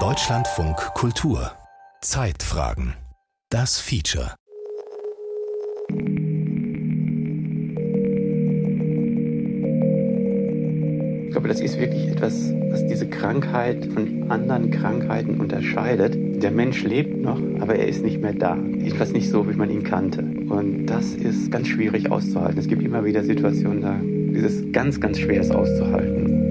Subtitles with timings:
[0.00, 1.52] Deutschlandfunk Kultur
[2.00, 2.94] Zeitfragen
[3.48, 4.34] Das Feature
[11.26, 16.42] Ich glaube, das ist wirklich etwas, was diese Krankheit von anderen Krankheiten unterscheidet.
[16.42, 18.56] Der Mensch lebt noch, aber er ist nicht mehr da.
[18.84, 20.22] Etwas nicht so, wie man ihn kannte.
[20.22, 22.58] Und das ist ganz schwierig auszuhalten.
[22.58, 24.00] Es gibt immer wieder Situationen, da
[24.36, 26.45] ist es ganz, ganz schwer, es auszuhalten.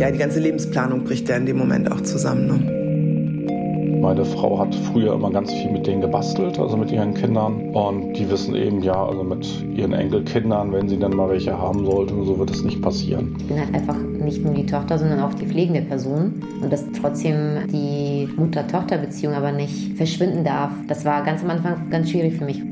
[0.00, 2.46] Ja, die ganze Lebensplanung bricht ja in dem Moment auch zusammen.
[2.46, 4.00] Ne?
[4.00, 7.68] Meine Frau hat früher immer ganz viel mit denen gebastelt, also mit ihren Kindern.
[7.74, 11.84] Und die wissen eben, ja, also mit ihren Enkelkindern, wenn sie dann mal welche haben
[11.84, 13.36] sollte, so wird es nicht passieren.
[13.40, 16.42] Ich bin halt einfach nicht nur die Tochter, sondern auch die pflegende Person.
[16.62, 22.08] Und dass trotzdem die Mutter-Tochter-Beziehung aber nicht verschwinden darf, das war ganz am Anfang ganz
[22.08, 22.62] schwierig für mich.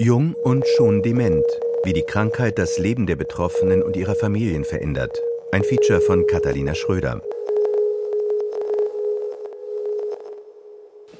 [0.00, 1.44] Jung und schon dement,
[1.84, 5.16] wie die Krankheit das Leben der Betroffenen und ihrer Familien verändert.
[5.52, 7.22] Ein Feature von Katharina Schröder.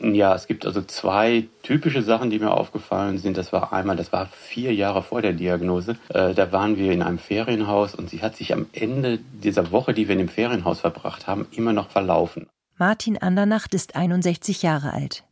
[0.01, 3.37] Ja, es gibt also zwei typische Sachen, die mir aufgefallen sind.
[3.37, 5.97] Das war einmal, das war vier Jahre vor der Diagnose.
[6.09, 9.95] Äh, da waren wir in einem Ferienhaus und sie hat sich am Ende dieser Woche,
[9.95, 12.49] die wir in dem Ferienhaus verbracht haben, immer noch verlaufen.
[12.77, 15.25] Martin Andernacht ist 61 Jahre alt.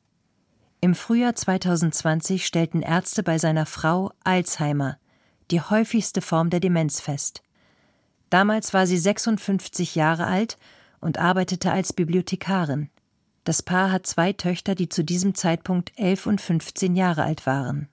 [0.80, 4.98] Im Frühjahr 2020 stellten Ärzte bei seiner Frau Alzheimer,
[5.50, 7.42] die häufigste Form der Demenz, fest.
[8.30, 10.58] Damals war sie 56 Jahre alt
[11.00, 12.90] und arbeitete als Bibliothekarin.
[13.44, 17.88] Das Paar hat zwei Töchter, die zu diesem Zeitpunkt elf und 15 Jahre alt waren.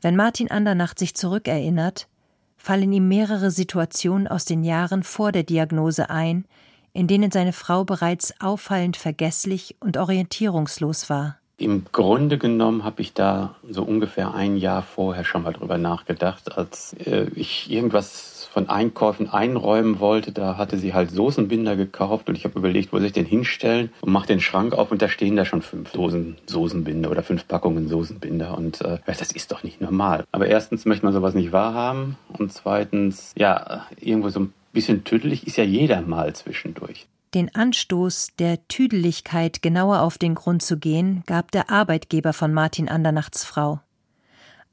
[0.00, 2.08] Wenn Martin Andernacht sich zurückerinnert,
[2.56, 6.44] fallen ihm mehrere Situationen aus den Jahren vor der Diagnose ein,
[6.92, 11.38] in denen seine Frau bereits auffallend vergesslich und orientierungslos war.
[11.58, 16.56] Im Grunde genommen habe ich da so ungefähr ein Jahr vorher schon mal drüber nachgedacht,
[16.56, 22.36] als äh, ich irgendwas von Einkäufen einräumen wollte, da hatte sie halt Soßenbinder gekauft und
[22.36, 25.08] ich habe überlegt, wo soll ich den hinstellen und mache den Schrank auf und da
[25.08, 29.62] stehen da schon fünf Dosen Soßenbinder oder fünf Packungen Soßenbinder und äh, das ist doch
[29.62, 30.24] nicht normal.
[30.32, 35.46] Aber erstens möchte man sowas nicht wahrhaben und zweitens, ja, irgendwo so ein bisschen tüdelig
[35.46, 37.06] ist ja jeder mal zwischendurch.
[37.34, 42.90] Den Anstoß der Tüdeligkeit genauer auf den Grund zu gehen, gab der Arbeitgeber von Martin
[42.90, 43.80] Andernachts Frau.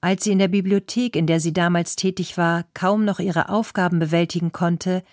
[0.02, 4.00] Als sie in der Bibliothek, in der sie damals tätig war, kaum noch ihre Aufgaben
[4.00, 5.04] bewältigen konnte,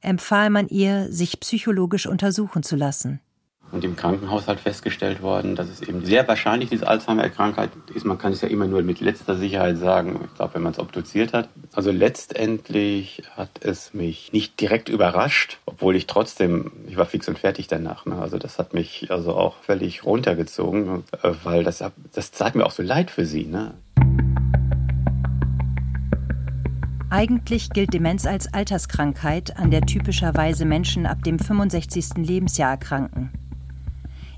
[0.00, 3.20] empfahl man ihr, sich psychologisch untersuchen zu lassen.
[3.72, 8.06] Und im Krankenhaus halt festgestellt worden, dass es eben sehr wahrscheinlich diese Alzheimer-Krankheit ist.
[8.06, 10.78] Man kann es ja immer nur mit letzter Sicherheit sagen, ich glaube, wenn man es
[10.78, 11.48] obduziert hat.
[11.74, 17.38] Also letztendlich hat es mich nicht direkt überrascht, obwohl ich trotzdem, ich war fix und
[17.38, 18.06] fertig danach.
[18.06, 18.16] Ne?
[18.16, 21.82] Also das hat mich also auch völlig runtergezogen, äh, weil das,
[22.12, 23.46] das tat mir auch so leid für sie.
[23.46, 23.74] Ne?
[27.08, 32.16] Eigentlich gilt Demenz als Alterskrankheit, an der typischerweise Menschen ab dem 65.
[32.16, 33.45] Lebensjahr erkranken.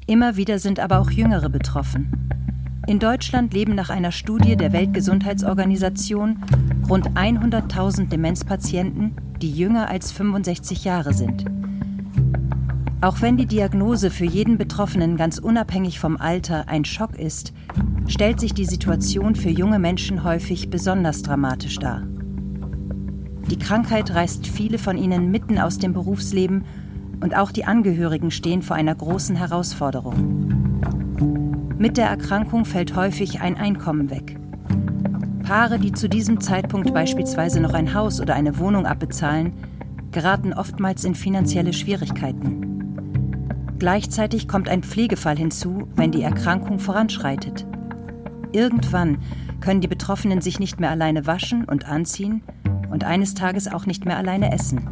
[0.08, 2.30] Immer wieder sind aber auch Jüngere betroffen.
[2.86, 6.42] In Deutschland leben nach einer Studie der Weltgesundheitsorganisation
[6.88, 11.44] rund 100.000 Demenzpatienten, die jünger als 65 Jahre sind.
[13.02, 17.52] Auch wenn die Diagnose für jeden Betroffenen ganz unabhängig vom Alter ein Schock ist,
[18.06, 22.04] stellt sich die Situation für junge Menschen häufig besonders dramatisch dar.
[23.50, 26.64] Die Krankheit reißt viele von ihnen mitten aus dem Berufsleben
[27.21, 30.49] und auch die Angehörigen stehen vor einer großen Herausforderung.
[31.79, 34.37] Mit der Erkrankung fällt häufig ein Einkommen weg.
[35.43, 39.53] Paare, die zu diesem Zeitpunkt beispielsweise noch ein Haus oder eine Wohnung abbezahlen,
[40.11, 42.69] geraten oftmals in finanzielle Schwierigkeiten.
[43.79, 47.65] Gleichzeitig kommt ein Pflegefall hinzu, wenn die Erkrankung voranschreitet.
[48.53, 49.19] Irgendwann
[49.61, 52.43] können die Betroffenen sich nicht mehr alleine waschen und anziehen
[52.91, 54.89] und eines Tages auch nicht mehr alleine essen.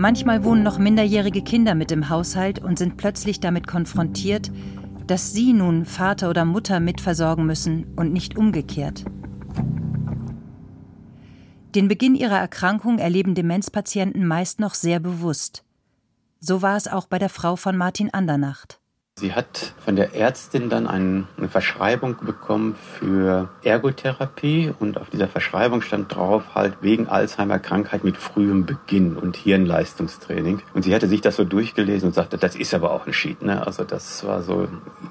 [0.00, 4.52] Manchmal wohnen noch minderjährige Kinder mit im Haushalt und sind plötzlich damit konfrontiert,
[5.08, 9.04] dass sie nun Vater oder Mutter mitversorgen müssen und nicht umgekehrt.
[11.74, 15.64] Den Beginn ihrer Erkrankung erleben Demenzpatienten meist noch sehr bewusst.
[16.38, 18.77] So war es auch bei der Frau von Martin Andernacht.
[19.18, 25.82] Sie hat von der Ärztin dann eine Verschreibung bekommen für Ergotherapie und auf dieser Verschreibung
[25.82, 30.62] stand drauf halt wegen Alzheimer-Krankheit mit frühem Beginn und Hirnleistungstraining.
[30.72, 33.42] Und sie hatte sich das so durchgelesen und sagte, das ist aber auch ein Sheet.
[33.42, 33.66] Ne?
[33.66, 34.68] Also das war so,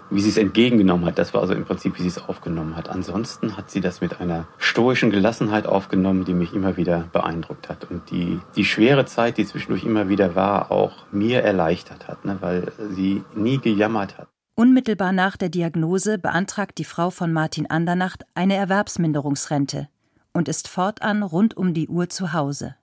[0.10, 2.88] wie sie es entgegengenommen hat, das war also im Prinzip, wie sie es aufgenommen hat.
[2.88, 7.92] Ansonsten hat sie das mit einer stoischen Gelassenheit aufgenommen, die mich immer wieder beeindruckt hat
[7.92, 12.38] und die die schwere Zeit, die zwischendurch immer wieder war, auch mir erleichtert hat, ne?
[12.40, 14.30] weil sie nie gejammert geklammert hat.
[14.56, 19.88] Unmittelbar nach der Diagnose beantragt die Frau von Martin Andernacht eine Erwerbsminderungsrente
[20.34, 22.76] und ist fortan rund um die Uhr zu Hause.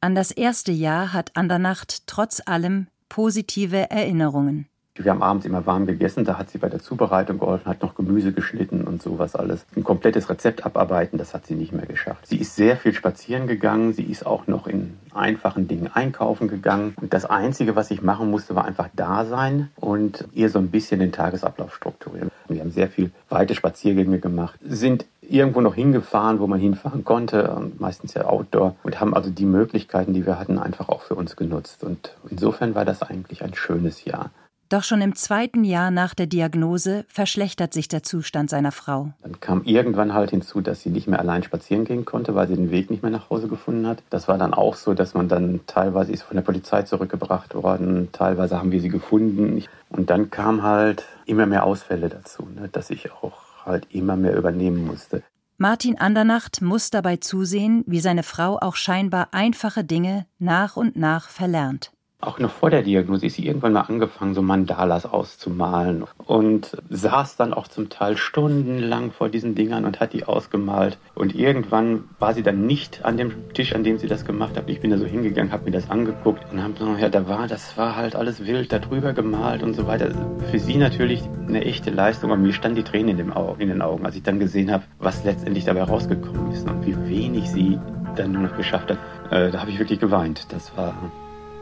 [0.00, 4.68] An das erste Jahr hat Andernacht trotz allem positive Erinnerungen.
[4.96, 7.94] Wir haben abends immer warm gegessen, da hat sie bei der Zubereitung geholfen, hat noch
[7.94, 9.66] Gemüse geschnitten und sowas alles.
[9.76, 12.26] Ein komplettes Rezept abarbeiten, das hat sie nicht mehr geschafft.
[12.26, 16.94] Sie ist sehr viel spazieren gegangen, sie ist auch noch in einfachen Dingen einkaufen gegangen.
[17.00, 20.68] Und das Einzige, was ich machen musste, war einfach da sein und ihr so ein
[20.68, 22.30] bisschen den Tagesablauf strukturieren.
[22.48, 27.70] Wir haben sehr viel weite Spaziergänge gemacht, sind irgendwo noch hingefahren, wo man hinfahren konnte,
[27.78, 31.36] meistens ja Outdoor, und haben also die Möglichkeiten, die wir hatten, einfach auch für uns
[31.36, 31.82] genutzt.
[31.82, 34.30] Und insofern war das eigentlich ein schönes Jahr.
[34.68, 39.12] Doch schon im zweiten Jahr nach der Diagnose verschlechtert sich der Zustand seiner Frau.
[39.22, 42.56] Dann kam irgendwann halt hinzu, dass sie nicht mehr allein spazieren gehen konnte, weil sie
[42.56, 44.02] den Weg nicht mehr nach Hause gefunden hat.
[44.10, 48.08] Das war dann auch so, dass man dann teilweise ist von der Polizei zurückgebracht worden,
[48.10, 49.62] teilweise haben wir sie gefunden.
[49.88, 54.36] Und dann kam halt immer mehr Ausfälle dazu, ne, dass ich auch halt immer mehr
[54.36, 55.22] übernehmen musste.
[55.58, 61.28] Martin Andernacht muss dabei zusehen, wie seine Frau auch scheinbar einfache Dinge nach und nach
[61.28, 61.92] verlernt.
[62.26, 67.36] Auch noch vor der Diagnose ist sie irgendwann mal angefangen, so Mandalas auszumalen und saß
[67.36, 70.98] dann auch zum Teil stundenlang vor diesen Dingern und hat die ausgemalt.
[71.14, 74.68] Und irgendwann war sie dann nicht an dem Tisch, an dem sie das gemacht hat.
[74.68, 77.46] Ich bin da so hingegangen, habe mir das angeguckt und habe gesagt, ja, da war,
[77.46, 80.10] das war halt alles wild, da drüber gemalt und so weiter.
[80.50, 83.68] Für sie natürlich eine echte Leistung, aber mir stand die Tränen in, dem Auge, in
[83.68, 87.48] den Augen, als ich dann gesehen habe, was letztendlich dabei rausgekommen ist und wie wenig
[87.48, 87.78] sie
[88.16, 88.98] dann nur noch geschafft hat.
[89.30, 90.52] Äh, da habe ich wirklich geweint.
[90.52, 91.12] Das war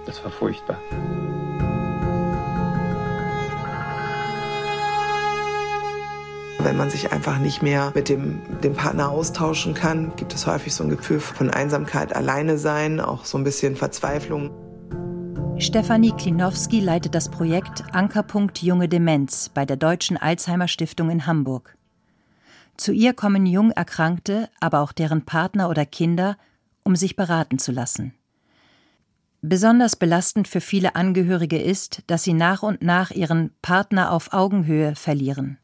[0.06, 0.78] das war furchtbar.
[6.64, 10.74] Wenn man sich einfach nicht mehr mit dem, dem Partner austauschen kann, gibt es häufig
[10.74, 14.50] so ein Gefühl von Einsamkeit, alleine sein, auch so ein bisschen Verzweiflung.
[15.58, 21.76] Stefanie Klinowski leitet das Projekt Ankerpunkt Junge Demenz bei der Deutschen Alzheimer Stiftung in Hamburg.
[22.76, 26.36] Zu ihr kommen jung Erkrankte, aber auch deren Partner oder Kinder,
[26.82, 28.14] um sich beraten zu lassen.
[29.46, 34.94] Besonders belastend für viele Angehörige ist, dass sie nach und nach ihren Partner auf Augenhöhe
[34.94, 35.58] verlieren.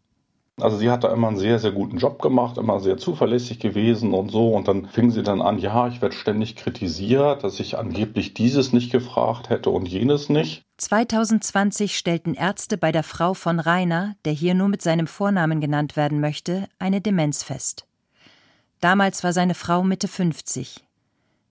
[0.60, 4.12] Also sie hat da immer einen sehr, sehr guten Job gemacht, immer sehr zuverlässig gewesen
[4.12, 4.54] und so.
[4.54, 8.74] Und dann fing sie dann an, ja, ich werde ständig kritisiert, dass ich angeblich dieses
[8.74, 10.62] nicht gefragt hätte und jenes nicht.
[10.76, 15.96] 2020 stellten Ärzte bei der Frau von Rainer, der hier nur mit seinem Vornamen genannt
[15.96, 17.86] werden möchte, eine Demenz fest.
[18.82, 20.84] Damals war seine Frau Mitte 50.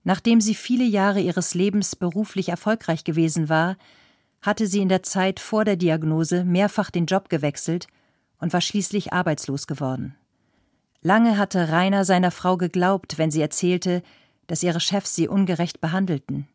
[0.04, 3.76] Nachdem sie viele Jahre ihres Lebens beruflich erfolgreich gewesen war,
[4.42, 7.86] hatte sie in der Zeit vor der Diagnose mehrfach den Job gewechselt
[8.38, 10.16] und war schließlich arbeitslos geworden.
[11.02, 14.02] Lange hatte Rainer seiner Frau geglaubt, wenn sie erzählte,
[14.46, 16.48] dass ihre Chefs sie ungerecht behandelten.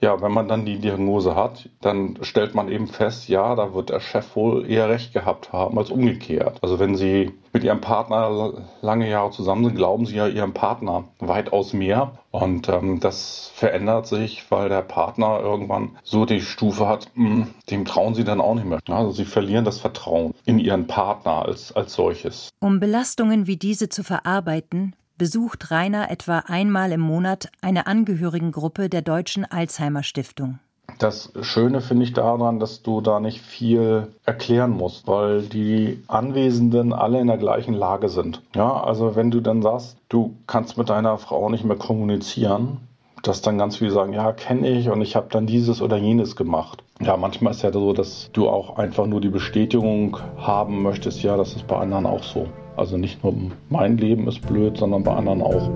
[0.00, 3.88] Ja, wenn man dann die Diagnose hat, dann stellt man eben fest, ja, da wird
[3.88, 6.58] der Chef wohl eher recht gehabt haben als umgekehrt.
[6.62, 8.52] Also wenn Sie mit Ihrem Partner
[8.82, 12.18] lange Jahre zusammen sind, glauben Sie ja Ihrem Partner weitaus mehr.
[12.30, 17.46] Und ähm, das verändert sich, weil der Partner irgendwann so die Stufe hat, mh, hm,
[17.70, 18.80] dem trauen Sie dann auch nicht mehr.
[18.90, 22.50] Also Sie verlieren das Vertrauen in Ihren Partner als, als solches.
[22.60, 29.02] Um Belastungen wie diese zu verarbeiten, besucht Rainer etwa einmal im Monat eine Angehörigengruppe der
[29.02, 30.58] Deutschen Alzheimer Stiftung.
[30.98, 36.92] Das Schöne finde ich daran, dass du da nicht viel erklären musst, weil die Anwesenden
[36.92, 38.40] alle in der gleichen Lage sind.
[38.54, 42.78] Ja, also wenn du dann sagst, du kannst mit deiner Frau nicht mehr kommunizieren,
[43.22, 46.36] dass dann ganz viele sagen, ja, kenne ich und ich habe dann dieses oder jenes
[46.36, 46.82] gemacht.
[47.00, 51.36] Ja, manchmal ist ja so, dass du auch einfach nur die Bestätigung haben möchtest, ja,
[51.36, 52.48] das ist bei anderen auch so.
[52.76, 53.34] Also nicht nur
[53.70, 55.70] mein Leben ist blöd, sondern bei anderen auch.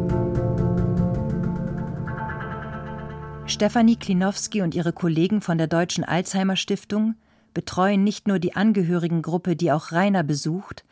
[3.46, 7.14] Stefanie Klinowski und ihre Kollegen von der Deutschen Alzheimer Stiftung
[7.52, 10.84] betreuen nicht nur die Angehörigengruppe, die auch Rainer besucht,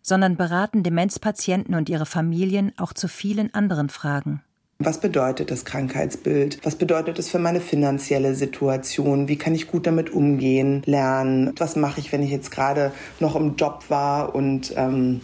[0.00, 4.42] sondern beraten Demenzpatienten und ihre Familien auch zu vielen anderen Fragen.
[4.78, 6.58] Was bedeutet das Krankheitsbild?
[6.62, 9.28] Was bedeutet es für meine finanzielle Situation?
[9.28, 11.54] Wie kann ich gut damit umgehen, lernen?
[11.58, 15.20] Was mache ich, wenn ich jetzt gerade noch im Job war und ähm,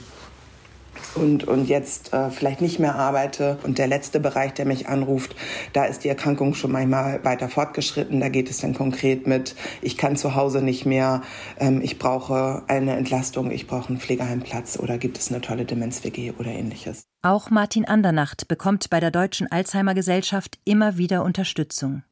[1.14, 3.58] und, und jetzt äh, vielleicht nicht mehr arbeite.
[3.62, 5.34] Und der letzte Bereich, der mich anruft,
[5.72, 8.20] da ist die Erkrankung schon manchmal weiter fortgeschritten.
[8.20, 11.22] Da geht es dann konkret mit, ich kann zu Hause nicht mehr,
[11.58, 16.32] ähm, ich brauche eine Entlastung, ich brauche einen Pflegeheimplatz oder gibt es eine tolle Demenz-WG
[16.38, 17.04] oder ähnliches.
[17.22, 22.02] Auch Martin Andernacht bekommt bei der Deutschen Alzheimer Gesellschaft immer wieder Unterstützung.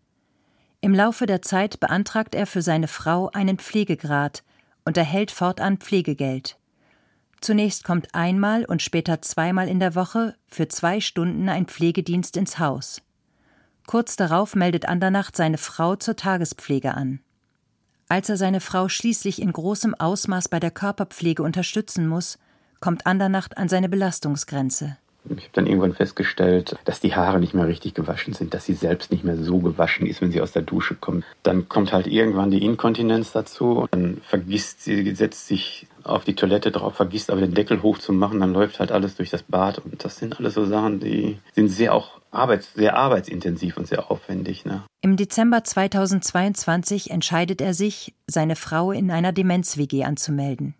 [0.81, 4.45] Im Laufe der Zeit beantragt er für seine Frau einen Pflegegrad
[4.85, 6.58] und erhält fortan Pflegegeld.
[7.41, 12.59] Zunächst kommt einmal und später zweimal in der Woche für zwei Stunden ein Pflegedienst ins
[12.59, 13.03] Haus.
[13.87, 17.21] Kurz darauf meldet Andernacht seine Frau zur Tagespflege an.
[18.09, 22.39] Als er seine Frau schließlich in großem Ausmaß bei der Körperpflege unterstützen muss,
[22.81, 24.97] kommt Andernacht an seine Belastungsgrenze.
[25.37, 28.75] Ich habe dann irgendwann festgestellt, dass die Haare nicht mehr richtig gewaschen sind, dass sie
[28.75, 31.25] selbst nicht mehr so gewaschen ist, wenn sie aus der Dusche kommt.
[31.43, 33.87] Dann kommt halt irgendwann die Inkontinenz dazu.
[33.91, 38.53] Dann vergisst sie, setzt sich auf die Toilette drauf, vergisst aber den Deckel hochzumachen, dann
[38.53, 39.79] läuft halt alles durch das Bad.
[39.79, 44.11] Und das sind alles so Sachen, die sind sehr auch arbeits-, sehr arbeitsintensiv und sehr
[44.11, 44.65] aufwendig.
[44.65, 44.83] Ne?
[45.01, 50.75] Im Dezember 2022 entscheidet er sich, seine Frau in einer Demenz-WG anzumelden.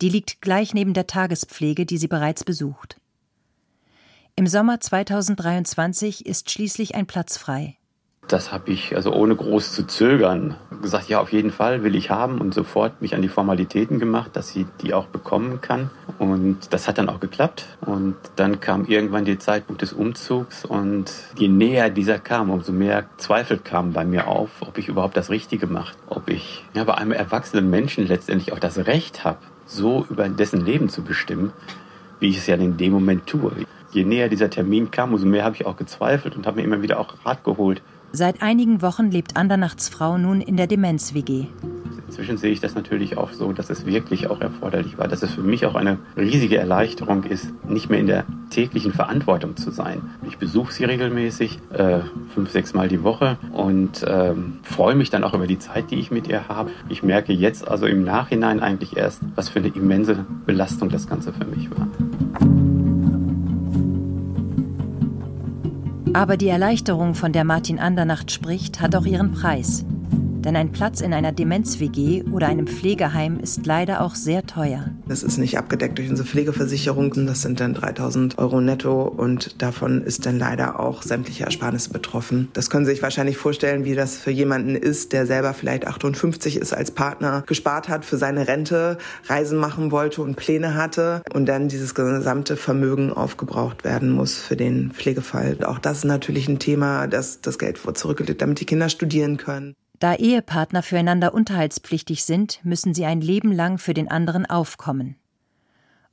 [0.00, 2.96] Die liegt gleich neben der Tagespflege, die sie bereits besucht.
[4.34, 7.76] Im Sommer 2023 ist schließlich ein Platz frei.
[8.28, 12.08] Das habe ich also ohne groß zu zögern gesagt, ja, auf jeden Fall will ich
[12.08, 15.90] haben und sofort mich an die Formalitäten gemacht, dass sie die auch bekommen kann.
[16.18, 17.66] Und das hat dann auch geklappt.
[17.82, 23.04] Und dann kam irgendwann der Zeitpunkt des Umzugs und je näher dieser kam, umso mehr
[23.18, 26.94] Zweifel kamen bei mir auf, ob ich überhaupt das Richtige mache, ob ich ja, bei
[26.94, 31.52] einem erwachsenen Menschen letztendlich auch das Recht habe, so über dessen Leben zu bestimmen,
[32.18, 33.52] wie ich es ja in dem Moment tue.
[33.92, 36.80] Je näher dieser Termin kam, umso mehr habe ich auch gezweifelt und habe mir immer
[36.80, 37.82] wieder auch Rat geholt.
[38.10, 41.46] Seit einigen Wochen lebt Andernachts Frau nun in der Demenz-WG.
[42.06, 45.32] Inzwischen sehe ich das natürlich auch so, dass es wirklich auch erforderlich war, dass es
[45.32, 50.02] für mich auch eine riesige Erleichterung ist, nicht mehr in der täglichen Verantwortung zu sein.
[50.28, 52.00] Ich besuche sie regelmäßig, äh,
[52.34, 55.96] fünf, sechs Mal die Woche und ähm, freue mich dann auch über die Zeit, die
[55.96, 56.70] ich mit ihr habe.
[56.90, 61.32] Ich merke jetzt also im Nachhinein eigentlich erst, was für eine immense Belastung das Ganze
[61.32, 61.88] für mich war.
[66.14, 69.86] Aber die Erleichterung, von der Martin Andernacht spricht, hat auch ihren Preis.
[69.88, 74.90] Denn ein Platz in einer Demenz-WG oder einem Pflegeheim ist leider auch sehr teuer.
[75.12, 77.26] Das ist nicht abgedeckt durch unsere Pflegeversicherung.
[77.26, 82.48] Das sind dann 3000 Euro netto und davon ist dann leider auch sämtliche Ersparnisse betroffen.
[82.54, 86.56] Das können Sie sich wahrscheinlich vorstellen, wie das für jemanden ist, der selber vielleicht 58
[86.56, 91.44] ist, als Partner gespart hat für seine Rente, Reisen machen wollte und Pläne hatte und
[91.44, 95.58] dann dieses gesamte Vermögen aufgebraucht werden muss für den Pflegefall.
[95.62, 99.74] Auch das ist natürlich ein Thema, dass das Geld zurückgelegt, damit die Kinder studieren können.
[100.02, 105.14] Da Ehepartner füreinander unterhaltspflichtig sind, müssen sie ein Leben lang für den anderen aufkommen.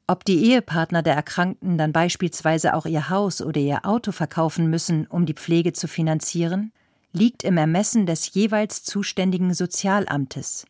[0.06, 5.08] Ob die Ehepartner der Erkrankten dann beispielsweise auch ihr Haus oder ihr Auto verkaufen müssen,
[5.08, 6.72] um die Pflege zu finanzieren,
[7.14, 10.68] liegt im Ermessen des jeweils zuständigen Sozialamtes.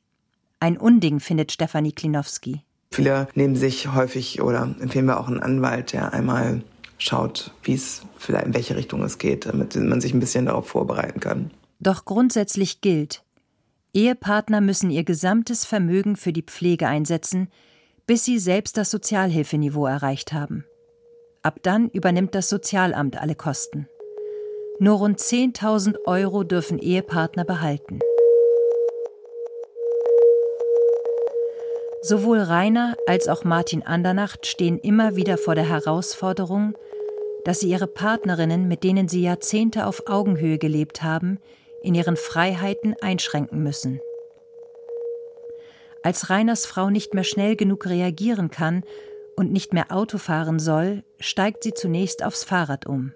[0.62, 2.64] Ein Unding findet Stefanie Klinowski.
[2.90, 6.64] Viele nehmen sich häufig oder empfehlen wir auch einen Anwalt, der einmal
[6.98, 10.70] schaut, wie es vielleicht in welche Richtung es geht, damit man sich ein bisschen darauf
[10.70, 11.52] vorbereiten kann.
[11.80, 13.24] Doch grundsätzlich gilt,
[13.94, 17.50] Ehepartner müssen ihr gesamtes Vermögen für die Pflege einsetzen,
[18.06, 20.66] bis sie selbst das Sozialhilfeniveau erreicht haben.
[21.42, 23.88] Ab dann übernimmt das Sozialamt alle Kosten.
[24.80, 28.00] Nur rund 10.000 Euro dürfen Ehepartner behalten.
[32.02, 36.78] Sowohl Rainer als auch Martin Andernacht stehen immer wieder vor der Herausforderung,
[37.46, 41.40] dass sie ihre Partnerinnen, mit denen sie Jahrzehnte auf Augenhöhe gelebt haben,
[41.82, 44.02] in ihren Freiheiten einschränken müssen.
[46.04, 48.84] Als Reiners Frau nicht mehr schnell genug reagieren kann
[49.36, 53.14] und nicht mehr Auto fahren soll, steigt sie zunächst aufs Fahrrad um.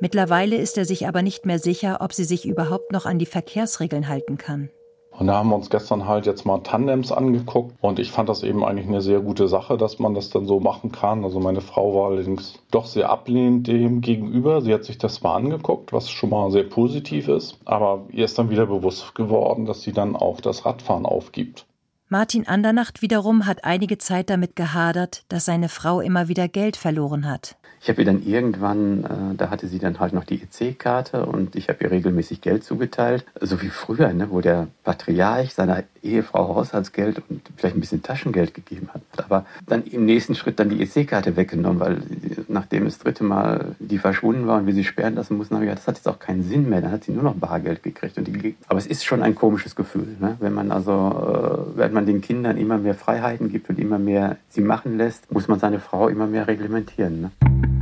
[0.00, 3.26] Mittlerweile ist er sich aber nicht mehr sicher, ob sie sich überhaupt noch an die
[3.26, 4.70] Verkehrsregeln halten kann.
[5.18, 8.42] Und da haben wir uns gestern halt jetzt mal Tandems angeguckt und ich fand das
[8.42, 11.24] eben eigentlich eine sehr gute Sache, dass man das dann so machen kann.
[11.24, 14.60] Also meine Frau war allerdings doch sehr ablehnend dem gegenüber.
[14.60, 17.58] Sie hat sich das mal angeguckt, was schon mal sehr positiv ist.
[17.64, 21.66] Aber ihr ist dann wieder bewusst geworden, dass sie dann auch das Radfahren aufgibt.
[22.08, 27.28] Martin Andernacht wiederum hat einige Zeit damit gehadert, dass seine Frau immer wieder Geld verloren
[27.28, 27.56] hat.
[27.80, 31.56] Ich habe ihr dann irgendwann, äh, da hatte sie dann halt noch die EC-Karte und
[31.56, 33.24] ich habe ihr regelmäßig Geld zugeteilt.
[33.40, 38.54] So wie früher, ne, wo der Patriarch seiner Ehefrau Haushaltsgeld und vielleicht ein bisschen Taschengeld
[38.54, 39.02] gegeben hat.
[39.24, 42.02] Aber dann im nächsten Schritt dann die EC-Karte weggenommen, weil
[42.48, 45.70] nachdem das dritte Mal die verschwunden war und wir sie sperren lassen mussten, habe ich
[45.70, 46.80] gedacht, das hat jetzt auch keinen Sinn mehr.
[46.80, 48.18] Dann hat sie nur noch Bargeld gekriegt.
[48.18, 50.36] Und die, aber es ist schon ein komisches Gefühl, ne?
[50.40, 54.36] wenn man also, äh, wenn man den Kindern immer mehr Freiheiten gibt und immer mehr
[54.48, 57.20] sie machen lässt, muss man seine Frau immer mehr reglementieren.
[57.20, 57.75] Ne?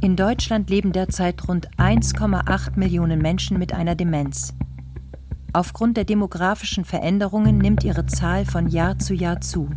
[0.00, 4.54] In Deutschland leben derzeit rund 1,8 Millionen Menschen mit einer Demenz.
[5.52, 9.68] Aufgrund der demografischen Veränderungen nimmt ihre Zahl von Jahr zu Jahr zu.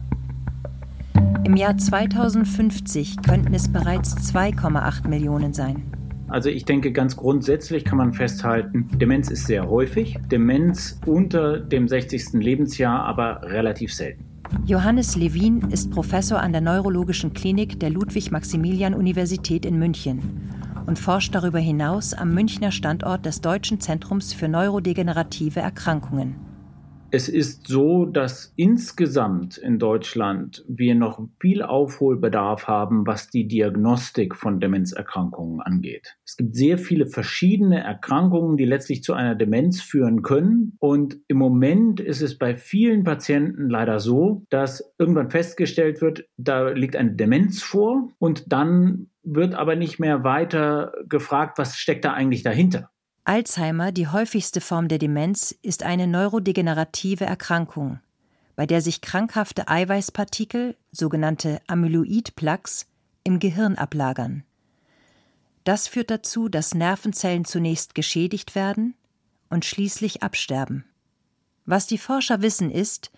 [1.45, 5.83] Im Jahr 2050 könnten es bereits 2,8 Millionen sein.
[6.27, 11.87] Also ich denke, ganz grundsätzlich kann man festhalten, Demenz ist sehr häufig, Demenz unter dem
[11.87, 12.33] 60.
[12.33, 14.28] Lebensjahr aber relativ selten.
[14.65, 20.51] Johannes Levin ist Professor an der Neurologischen Klinik der Ludwig-Maximilian-Universität in München
[20.87, 26.48] und forscht darüber hinaus am Münchner Standort des Deutschen Zentrums für neurodegenerative Erkrankungen.
[27.11, 34.35] Es ist so, dass insgesamt in Deutschland wir noch viel Aufholbedarf haben, was die Diagnostik
[34.35, 36.17] von Demenzerkrankungen angeht.
[36.23, 40.77] Es gibt sehr viele verschiedene Erkrankungen, die letztlich zu einer Demenz führen können.
[40.77, 46.69] Und im Moment ist es bei vielen Patienten leider so, dass irgendwann festgestellt wird, da
[46.69, 52.13] liegt eine Demenz vor und dann wird aber nicht mehr weiter gefragt, was steckt da
[52.13, 52.91] eigentlich dahinter.
[53.29, 57.99] Alzheimer, die häufigste Form der Demenz, ist eine neurodegenerative Erkrankung,
[58.55, 62.87] bei der sich krankhafte Eiweißpartikel, sogenannte Amyloid-Plaques,
[63.23, 64.45] im Gehirn ablagern.
[65.63, 68.95] Das führt dazu, dass Nervenzellen zunächst geschädigt werden
[69.51, 70.85] und schließlich absterben.
[71.67, 73.11] Was die Forscher wissen ist,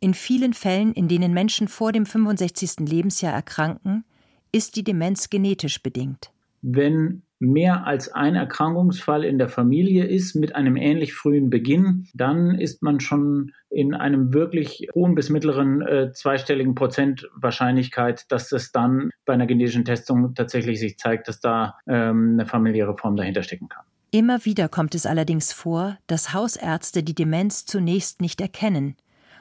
[0.00, 2.80] in vielen Fällen, in denen Menschen vor dem 65.
[2.80, 4.04] Lebensjahr erkranken,
[4.50, 6.32] ist die Demenz genetisch bedingt.
[6.60, 12.58] Wenn mehr als ein Erkrankungsfall in der Familie ist mit einem ähnlich frühen Beginn, dann
[12.58, 18.72] ist man schon in einem wirklich hohen bis mittleren äh, zweistelligen Prozent Wahrscheinlichkeit, dass es
[18.72, 23.42] dann bei einer genetischen Testung tatsächlich sich zeigt, dass da ähm, eine familiäre Form dahinter
[23.42, 23.84] stecken kann.
[24.10, 28.96] Immer wieder kommt es allerdings vor, dass Hausärzte die Demenz zunächst nicht erkennen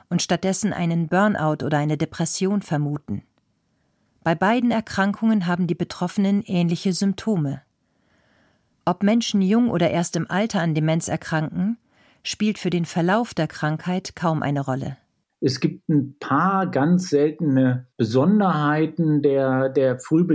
[0.10, 3.24] und stattdessen einen Burnout oder eine Depression vermuten.
[4.24, 7.62] Bei beiden Erkrankungen haben die Betroffenen ähnliche Symptome.
[8.86, 11.78] Ob Menschen jung oder erst im Alter an Demenz erkranken,
[12.22, 14.98] spielt für den Verlauf der Krankheit kaum eine Rolle.
[15.46, 20.26] Es gibt ein paar ganz seltene Besonderheiten der, der früh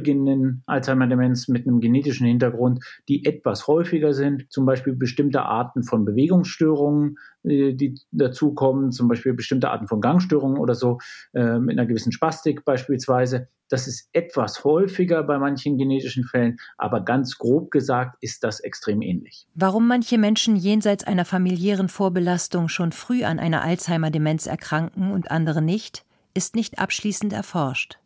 [0.67, 4.51] Alzheimer-Demenz mit einem genetischen Hintergrund, die etwas häufiger sind.
[4.51, 7.17] Zum Beispiel bestimmte Arten von Bewegungsstörungen,
[7.49, 10.99] die dazukommen, zum Beispiel bestimmte Arten von Gangstörungen oder so,
[11.33, 13.49] äh, mit einer gewissen Spastik beispielsweise.
[13.69, 19.03] Das ist etwas häufiger bei manchen genetischen Fällen, aber ganz grob gesagt ist das extrem
[19.03, 19.47] ähnlich.
[19.55, 25.61] Warum manche Menschen jenseits einer familiären Vorbelastung schon früh an einer Alzheimer-Demenz erkranken und andere
[25.61, 27.99] nicht, ist nicht abschließend erforscht.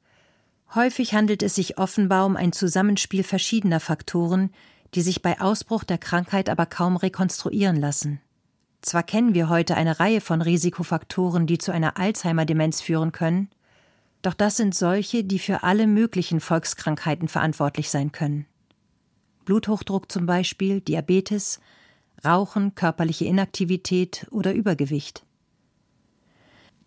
[0.74, 4.50] Häufig handelt es sich offenbar um ein Zusammenspiel verschiedener Faktoren,
[4.94, 8.20] die sich bei Ausbruch der Krankheit aber kaum rekonstruieren lassen.
[8.82, 13.48] Zwar kennen wir heute eine Reihe von Risikofaktoren, die zu einer Alzheimer-Demenz führen können,
[14.22, 18.46] doch das sind solche, die für alle möglichen Volkskrankheiten verantwortlich sein können.
[19.44, 21.60] Bluthochdruck zum Beispiel, Diabetes,
[22.24, 25.24] Rauchen, körperliche Inaktivität oder Übergewicht.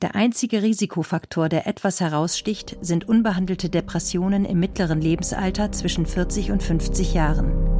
[0.01, 6.63] Der einzige Risikofaktor, der etwas heraussticht, sind unbehandelte Depressionen im mittleren Lebensalter zwischen 40 und
[6.63, 7.74] 50 Jahren.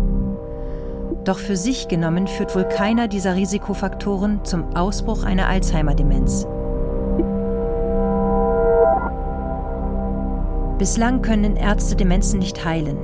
[1.26, 6.46] Doch für sich genommen führt wohl keiner dieser Risikofaktoren zum Ausbruch einer Alzheimer-Demenz.
[10.78, 12.98] Bislang können Ärzte Demenzen nicht heilen.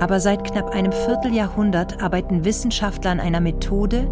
[0.00, 4.08] Aber seit knapp einem Vierteljahrhundert arbeiten Wissenschaftler an einer Methode,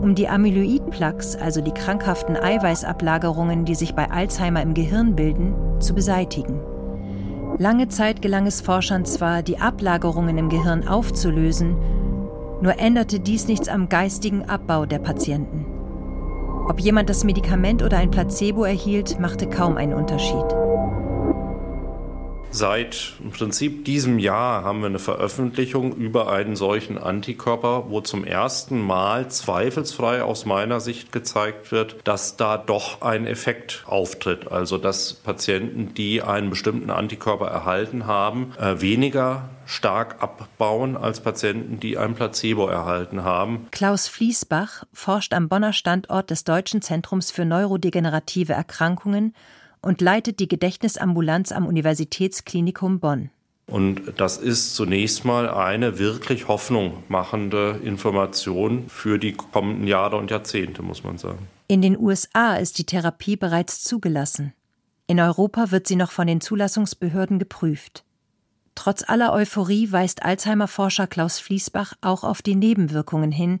[0.00, 5.94] um die Amyloid-Plaques, also die krankhaften Eiweißablagerungen, die sich bei Alzheimer im Gehirn bilden, zu
[5.94, 6.60] beseitigen.
[7.58, 11.76] Lange Zeit gelang es Forschern zwar, die Ablagerungen im Gehirn aufzulösen,
[12.60, 15.66] nur änderte dies nichts am geistigen Abbau der Patienten.
[16.68, 20.44] Ob jemand das Medikament oder ein Placebo erhielt, machte kaum einen Unterschied.
[22.50, 28.24] Seit im Prinzip diesem Jahr haben wir eine Veröffentlichung über einen solchen Antikörper, wo zum
[28.24, 34.50] ersten Mal zweifelsfrei aus meiner Sicht gezeigt wird, dass da doch ein Effekt auftritt.
[34.50, 41.78] Also dass Patienten, die einen bestimmten Antikörper erhalten haben, äh, weniger stark abbauen als Patienten,
[41.78, 43.66] die ein Placebo erhalten haben.
[43.70, 49.34] Klaus Fließbach forscht am Bonner Standort des Deutschen Zentrums für neurodegenerative Erkrankungen
[49.82, 53.30] und leitet die Gedächtnisambulanz am Universitätsklinikum Bonn.
[53.66, 60.30] Und das ist zunächst mal eine wirklich Hoffnung machende Information für die kommenden Jahre und
[60.30, 61.48] Jahrzehnte, muss man sagen.
[61.68, 64.54] In den USA ist die Therapie bereits zugelassen.
[65.06, 68.04] In Europa wird sie noch von den Zulassungsbehörden geprüft.
[68.74, 73.60] Trotz aller Euphorie weist Alzheimer-Forscher Klaus Fließbach auch auf die Nebenwirkungen hin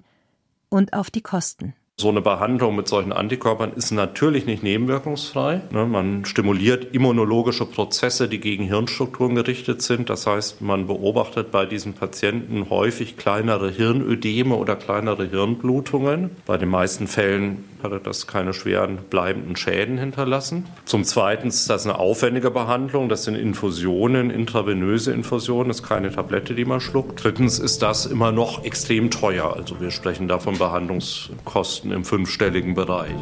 [0.70, 1.74] und auf die Kosten.
[2.00, 5.62] So eine Behandlung mit solchen Antikörpern ist natürlich nicht nebenwirkungsfrei.
[5.72, 5.84] Ne?
[5.84, 10.08] Man stimuliert immunologische Prozesse, die gegen Hirnstrukturen gerichtet sind.
[10.08, 16.30] Das heißt, man beobachtet bei diesen Patienten häufig kleinere Hirnödeme oder kleinere Hirnblutungen.
[16.46, 20.66] Bei den meisten Fällen hat das keine schweren bleibenden Schäden hinterlassen.
[20.84, 23.08] Zum Zweiten ist das eine aufwendige Behandlung.
[23.08, 25.68] Das sind Infusionen, intravenöse Infusionen.
[25.68, 27.22] Das ist keine Tablette, die man schluckt.
[27.22, 29.54] Drittens ist das immer noch extrem teuer.
[29.56, 33.16] Also wir sprechen da von Behandlungskosten im fünfstelligen Bereich.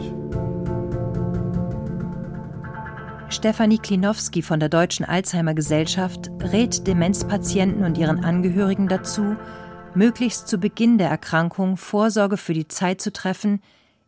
[3.29, 9.37] Stefanie Klinowski von der Deutschen Alzheimer Gesellschaft rät Demenzpatienten und ihren Angehörigen dazu,
[9.95, 13.61] möglichst zu Beginn der Erkrankung Vorsorge für die Zeit zu treffen,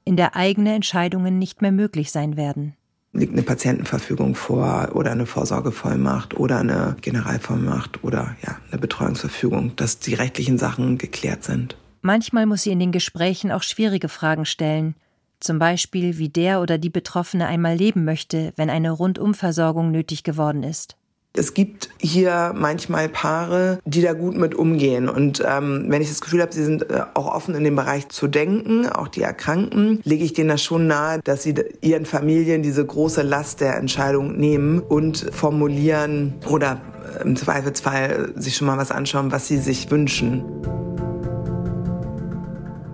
[0.09, 2.75] in der eigene Entscheidungen nicht mehr möglich sein werden.
[3.13, 9.99] Liegt eine Patientenverfügung vor oder eine Vorsorgevollmacht oder eine Generalvollmacht oder ja, eine Betreuungsverfügung, dass
[9.99, 11.77] die rechtlichen Sachen geklärt sind.
[12.01, 14.95] Manchmal muss sie in den Gesprächen auch schwierige Fragen stellen,
[15.41, 20.63] zum Beispiel wie der oder die Betroffene einmal leben möchte, wenn eine Rundumversorgung nötig geworden
[20.63, 20.97] ist.
[21.39, 25.09] Es gibt hier manchmal Paare, die da gut mit umgehen.
[25.09, 28.09] Und ähm, wenn ich das Gefühl habe, sie sind äh, auch offen in dem Bereich
[28.09, 32.63] zu denken, auch die Erkrankten, lege ich denen das schon nahe, dass sie ihren Familien
[32.63, 36.81] diese große Last der Entscheidung nehmen und formulieren oder
[37.21, 40.45] äh, im Zweifelsfall sich schon mal was anschauen, was sie sich wünschen.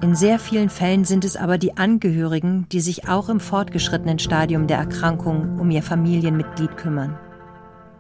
[0.02, 4.66] In sehr vielen Fällen sind es aber die Angehörigen, die sich auch im fortgeschrittenen Stadium
[4.66, 7.18] der Erkrankung um ihr Familienmitglied kümmern.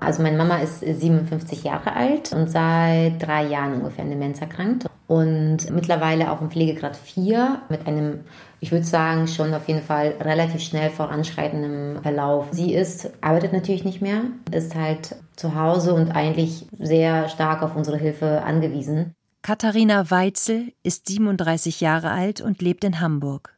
[0.04, 4.86] Also meine Mama ist 57 Jahre alt und seit drei Jahren ungefähr an Demenz erkrankt
[5.06, 8.20] und mittlerweile auch im Pflegegrad 4 mit einem,
[8.60, 12.48] ich würde sagen, schon auf jeden Fall relativ schnell voranschreitendem Verlauf.
[12.52, 17.76] Sie ist, arbeitet natürlich nicht mehr, ist halt zu Hause und eigentlich sehr stark auf
[17.76, 19.14] unsere Hilfe angewiesen.
[19.42, 23.54] Katharina Weitzel ist 37 Jahre alt und lebt in Hamburg.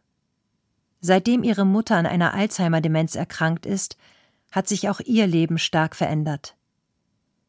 [1.01, 3.97] Seitdem ihre Mutter an einer Alzheimer-Demenz erkrankt ist,
[4.57, 6.57] hat sich auch ihr Leben stark verändert.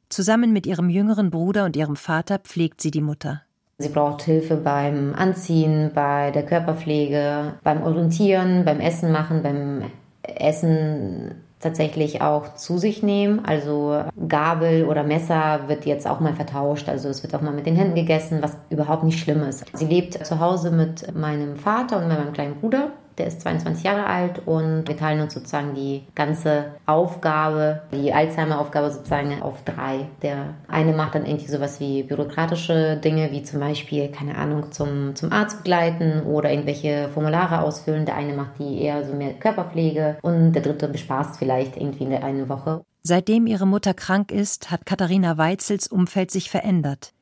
[0.09, 3.43] Zusammen mit ihrem jüngeren Bruder und ihrem Vater pflegt sie die Mutter.
[3.77, 9.83] Sie braucht Hilfe beim Anziehen, bei der Körperpflege, beim Orientieren, beim Essen machen, beim
[10.21, 13.45] Essen tatsächlich auch zu sich nehmen.
[13.45, 16.89] Also Gabel oder Messer wird jetzt auch mal vertauscht.
[16.89, 19.63] Also es wird auch mal mit den Händen gegessen, was überhaupt nicht schlimm ist.
[19.73, 22.91] Sie lebt zu Hause mit meinem Vater und meinem kleinen Bruder.
[23.17, 28.91] Der ist 22 Jahre alt und wir teilen uns sozusagen die ganze Aufgabe, die Alzheimer-Aufgabe
[28.91, 30.07] sozusagen auf drei.
[30.21, 35.15] Der eine macht dann irgendwie sowas wie bürokratische Dinge, wie zum Beispiel, keine Ahnung, zum,
[35.15, 38.05] zum Arzt begleiten oder irgendwelche Formulare ausfüllen.
[38.05, 42.11] Der eine macht die eher so mehr Körperpflege und der dritte bespaßt vielleicht irgendwie in
[42.11, 42.83] der einen Woche.
[43.01, 47.13] Seitdem ihre Mutter krank ist, hat Katharina Weitzels Umfeld sich verändert.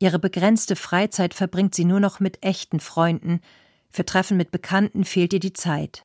[0.00, 3.40] Ihre begrenzte Freizeit verbringt sie nur noch mit echten Freunden,
[3.90, 6.04] für Treffen mit Bekannten fehlt ihr die Zeit.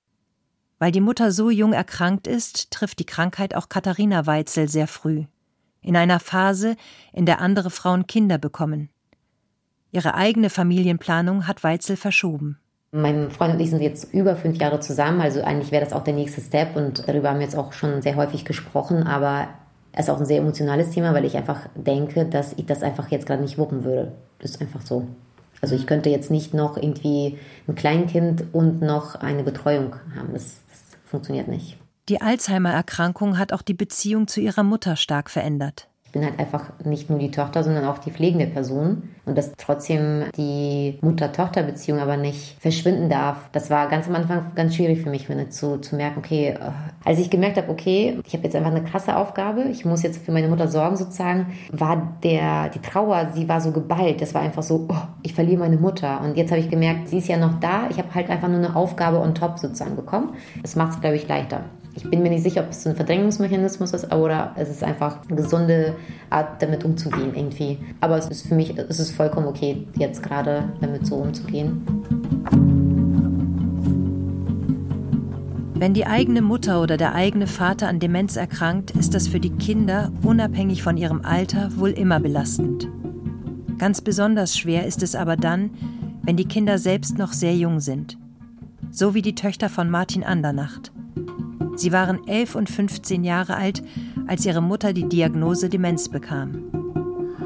[0.79, 5.25] Weil die Mutter so jung erkrankt ist, trifft die Krankheit auch Katharina Weitzel sehr früh.
[5.81, 6.75] In einer Phase,
[7.13, 8.89] in der andere Frauen Kinder bekommen.
[9.91, 12.59] Ihre eigene Familienplanung hat Weitzel verschoben.
[12.91, 16.03] Mein Freund und ich sind jetzt über fünf Jahre zusammen, also eigentlich wäre das auch
[16.03, 19.49] der nächste Step und darüber haben wir jetzt auch schon sehr häufig gesprochen, aber
[19.91, 23.09] es ist auch ein sehr emotionales Thema, weil ich einfach denke, dass ich das einfach
[23.09, 24.13] jetzt gerade nicht wuppen würde.
[24.39, 25.07] Das ist einfach so.
[25.65, 30.31] Also ich könnte jetzt nicht noch irgendwie ein Kleinkind und noch eine Betreuung haben.
[30.31, 31.75] Das, das funktioniert nicht.
[32.07, 37.09] Die Alzheimer-Erkrankung hat auch die Beziehung zu ihrer Mutter stark verändert bin halt einfach nicht
[37.09, 39.09] nur die Tochter, sondern auch die pflegende Person.
[39.25, 43.49] Und dass trotzdem die Mutter-Tochter-Beziehung aber nicht verschwinden darf.
[43.51, 46.59] Das war ganz am Anfang ganz schwierig für mich, finde, zu, zu merken, okay, äh,
[47.03, 50.23] als ich gemerkt habe, okay, ich habe jetzt einfach eine krasse Aufgabe, ich muss jetzt
[50.23, 54.21] für meine Mutter sorgen sozusagen, war der, die Trauer, sie war so geballt.
[54.21, 56.21] Das war einfach so, oh, ich verliere meine Mutter.
[56.21, 57.89] Und jetzt habe ich gemerkt, sie ist ja noch da.
[57.89, 60.29] Ich habe halt einfach nur eine Aufgabe on top sozusagen bekommen.
[60.61, 61.65] Das macht es, glaube ich, leichter.
[61.95, 65.37] Ich bin mir nicht sicher, ob es ein Verdrängungsmechanismus ist oder es ist einfach eine
[65.37, 65.95] gesunde
[66.29, 67.77] Art, damit umzugehen irgendwie.
[68.01, 71.81] Aber es ist für mich, es ist vollkommen okay, jetzt gerade damit so umzugehen.
[75.77, 79.51] Wenn die eigene Mutter oder der eigene Vater an Demenz erkrankt, ist das für die
[79.51, 82.89] Kinder, unabhängig von ihrem Alter, wohl immer belastend.
[83.77, 85.69] Ganz besonders schwer ist es aber dann,
[86.23, 88.17] wenn die Kinder selbst noch sehr jung sind.
[88.91, 90.91] So wie die Töchter von Martin Andernacht.
[91.75, 93.83] Sie waren elf und 15 Jahre alt,
[94.27, 96.71] als ihre Mutter die Diagnose Demenz bekam.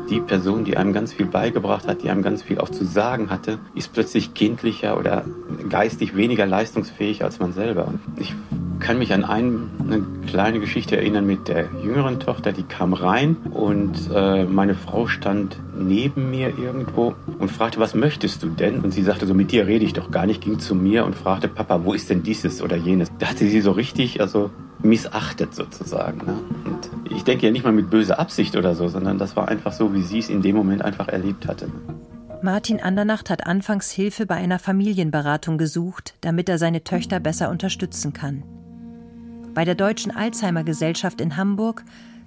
[0.10, 3.30] Die Person, die einem ganz viel beigebracht hat, die einem ganz viel auch zu sagen
[3.30, 5.26] hatte, ist plötzlich kindlicher oder
[5.70, 7.94] geistig weniger leistungsfähig als man selber.
[8.18, 8.34] Ich
[8.80, 13.36] kann mich an ein, eine kleine Geschichte erinnern mit der jüngeren Tochter, die kam rein
[13.52, 18.82] und äh, meine Frau stand neben mir irgendwo und fragte, was möchtest du denn?
[18.82, 21.16] Und sie sagte so, mit dir rede ich doch gar nicht, ging zu mir und
[21.16, 23.10] fragte, Papa, wo ist denn dieses oder jenes?
[23.18, 24.52] Da hatte sie so richtig, also
[24.84, 26.26] missachtet sozusagen.
[26.26, 26.38] Ne?
[26.66, 29.74] Und ich denke ja nicht mal mit böser Absicht oder so, sondern das war einfach
[29.74, 31.70] so, wie sie es in dem Moment einfach erlebt hatte.
[32.42, 38.14] Martin Andernacht hat anfangs Hilfe bei einer Familienberatung gesucht, damit er seine Töchter besser unterstützen
[38.14, 38.44] kann.
[39.54, 41.84] Bei der Deutschen Alzheimer Gesellschaft in Hamburg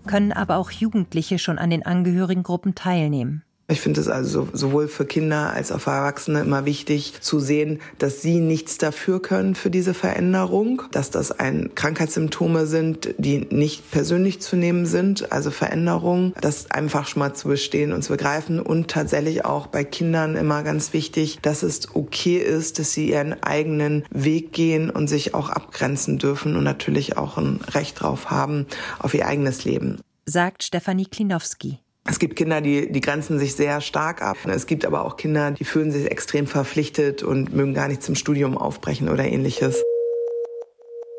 [0.06, 3.42] können aber auch Jugendliche schon an den Angehörigengruppen teilnehmen.
[3.68, 7.80] Ich finde es also sowohl für Kinder als auch für Erwachsene immer wichtig zu sehen,
[7.98, 13.90] dass sie nichts dafür können für diese Veränderung, dass das ein Krankheitssymptome sind, die nicht
[13.90, 18.60] persönlich zu nehmen sind, also Veränderungen, das einfach schon mal zu bestehen und zu begreifen
[18.60, 23.42] und tatsächlich auch bei Kindern immer ganz wichtig, dass es okay ist, dass sie ihren
[23.42, 28.66] eigenen Weg gehen und sich auch abgrenzen dürfen und natürlich auch ein Recht drauf haben
[28.98, 29.98] auf ihr eigenes Leben.
[30.26, 31.78] Sagt Stefanie Klinowski.
[32.04, 34.36] Es gibt Kinder, die, die grenzen sich sehr stark ab.
[34.46, 38.16] Es gibt aber auch Kinder, die fühlen sich extrem verpflichtet und mögen gar nicht zum
[38.16, 39.80] Studium aufbrechen oder ähnliches.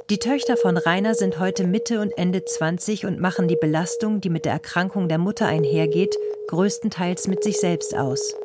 [0.10, 4.30] Die Töchter von Rainer sind heute Mitte und Ende 20 und machen die Belastung, die
[4.30, 6.18] mit der Erkrankung der Mutter einhergeht,
[6.50, 8.36] größtenteils mit sich selbst aus.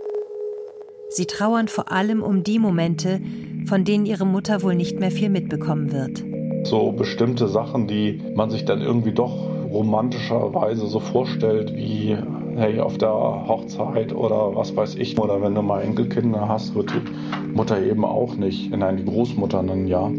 [1.10, 3.20] Sie trauern vor allem um die Momente,
[3.66, 6.22] von denen ihre Mutter wohl nicht mehr viel mitbekommen wird.
[6.64, 12.16] So bestimmte Sachen, die man sich dann irgendwie doch romantischerweise so vorstellt, wie
[12.56, 16.92] hey, auf der Hochzeit oder was weiß ich, oder wenn du mal Enkelkinder hast, wird
[16.92, 20.10] die Mutter eben auch nicht, nein, die Großmutter dann ja,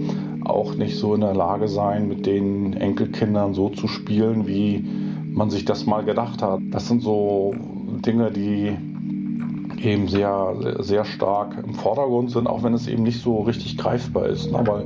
[0.45, 4.83] auch nicht so in der Lage sein, mit den Enkelkindern so zu spielen, wie
[5.33, 6.59] man sich das mal gedacht hat.
[6.71, 7.53] Das sind so
[8.05, 8.75] Dinge, die
[9.81, 14.27] eben sehr, sehr stark im Vordergrund sind, auch wenn es eben nicht so richtig greifbar
[14.27, 14.51] ist.
[14.51, 14.85] Ne?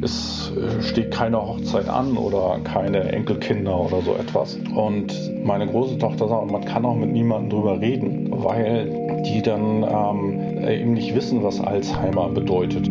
[0.00, 4.58] Es äh, steht keine Hochzeit an oder keine Enkelkinder oder so etwas.
[4.74, 5.12] Und
[5.44, 10.68] meine große Tochter sagt, man kann auch mit niemandem drüber reden, weil die dann ähm,
[10.68, 12.86] eben nicht wissen, was Alzheimer bedeutet.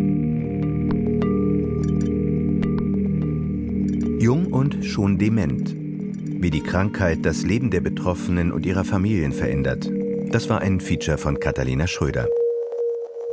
[4.22, 5.76] Jung und schon dement.
[5.76, 9.90] Wie die Krankheit das Leben der Betroffenen und ihrer Familien verändert.
[10.32, 12.28] Das war ein Feature von Catalina Schröder.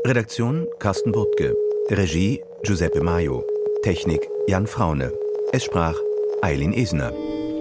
[0.05, 1.55] Redaktion Carsten Burtke.
[1.91, 3.45] Regie Giuseppe Maio.
[3.89, 5.15] Technik Jan Fraune.
[5.51, 5.99] Es sprach
[6.43, 7.11] Eileen Esner.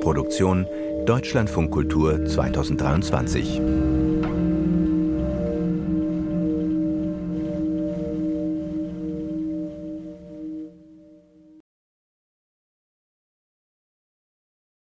[0.01, 0.67] Produktion
[1.05, 3.61] Deutschlandfunk Kultur 2023.